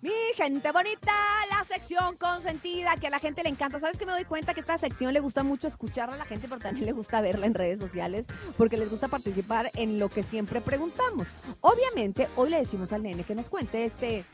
[0.00, 1.12] Mi gente bonita,
[1.50, 3.80] la sección consentida que a la gente le encanta.
[3.80, 6.46] ¿Sabes que me doy cuenta que esta sección le gusta mucho escucharla a la gente,
[6.48, 8.26] pero también le gusta verla en redes sociales
[8.56, 11.26] porque les gusta participar en lo que siempre preguntamos?
[11.60, 14.24] Obviamente, hoy le decimos al nene que nos cuente este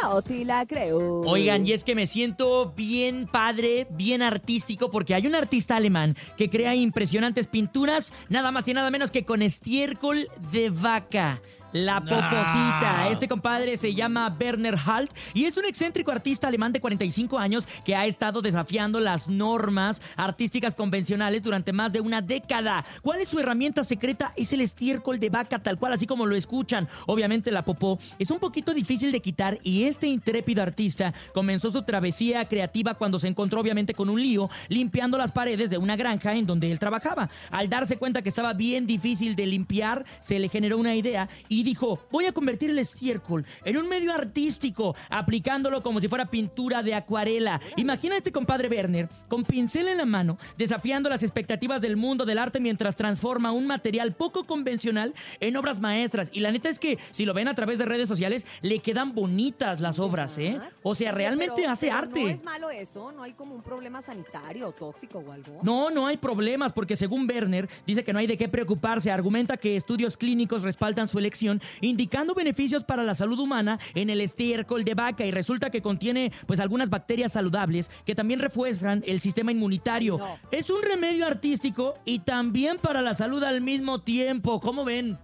[0.00, 1.22] no te la creo.
[1.22, 6.16] Oigan, y es que me siento bien padre, bien artístico, porque hay un artista alemán
[6.36, 11.40] que crea impresionantes pinturas, nada más y nada menos que con estiércol de vaca.
[11.72, 13.08] La Poposita.
[13.10, 17.68] Este compadre se llama Werner Halt y es un excéntrico artista alemán de 45 años
[17.84, 22.86] que ha estado desafiando las normas artísticas convencionales durante más de una década.
[23.02, 24.32] ¿Cuál es su herramienta secreta?
[24.34, 26.88] Es el estiércol de vaca, tal cual, así como lo escuchan.
[27.06, 31.82] Obviamente la popó es un poquito difícil de quitar y este intrépido artista comenzó su
[31.82, 36.34] travesía creativa cuando se encontró obviamente con un lío limpiando las paredes de una granja
[36.34, 37.28] en donde él trabajaba.
[37.50, 41.57] Al darse cuenta que estaba bien difícil de limpiar, se le generó una idea y
[41.58, 46.30] y dijo, voy a convertir el estiércol en un medio artístico, aplicándolo como si fuera
[46.30, 47.60] pintura de acuarela.
[47.76, 52.24] Imagina a este compadre Werner con pincel en la mano, desafiando las expectativas del mundo
[52.24, 56.30] del arte mientras transforma un material poco convencional en obras maestras.
[56.32, 59.12] Y la neta es que si lo ven a través de redes sociales, le quedan
[59.12, 60.60] bonitas las obras, ¿eh?
[60.84, 62.22] O sea, realmente hace arte.
[62.22, 65.58] No es malo eso, no hay como un problema sanitario, tóxico o algo.
[65.64, 69.56] No, no hay problemas, porque según Werner, dice que no hay de qué preocuparse, argumenta
[69.56, 71.47] que estudios clínicos respaldan su elección
[71.80, 76.32] indicando beneficios para la salud humana en el estiércol de vaca y resulta que contiene
[76.46, 80.20] pues algunas bacterias saludables que también refuerzan el sistema inmunitario.
[80.50, 84.60] Es un remedio artístico y también para la salud al mismo tiempo.
[84.60, 85.18] ¿Cómo ven?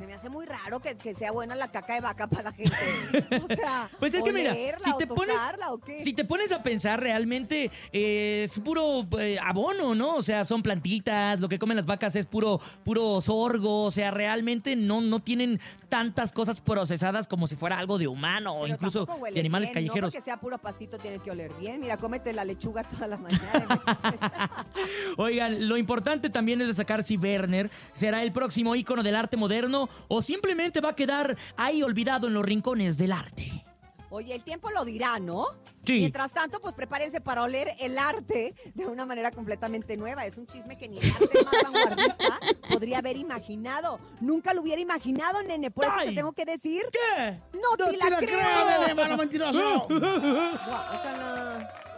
[0.00, 2.74] Se me hace muy raro que, sea buena la caca de vaca para la gente.
[3.44, 5.36] O sea, pues es que mira, si te, pones,
[6.02, 10.16] si te pones a pensar, realmente eh, es puro eh, abono, ¿no?
[10.16, 14.10] O sea, son plantitas, lo que comen las vacas es puro, puro sorgo, o sea,
[14.10, 19.06] realmente no, no tienen tantas cosas procesadas como si fuera algo de humano o incluso
[19.34, 20.14] de animales callejeros.
[20.14, 21.78] No que sea puro pastito tiene que oler bien.
[21.78, 23.82] Mira, cómete la lechuga toda la mañana.
[25.20, 29.36] Oigan, lo importante también es de sacar si Werner será el próximo ícono del arte
[29.36, 33.66] moderno o simplemente va a quedar ahí olvidado en los rincones del arte.
[34.08, 35.44] Oye, el tiempo lo dirá, ¿no?
[35.84, 35.98] Sí.
[35.98, 40.24] Mientras tanto, pues prepárense para oler el arte de una manera completamente nueva.
[40.24, 42.40] Es un chisme que ni el arte más vanguardista
[42.70, 44.00] podría haber imaginado.
[44.22, 45.70] Nunca lo hubiera imaginado, nene.
[45.70, 46.82] Por eso te tengo que decir.
[46.90, 47.40] ¿Qué?
[47.52, 48.80] No, te, la, creo.
[48.80, 49.86] nene, malo mentiroso.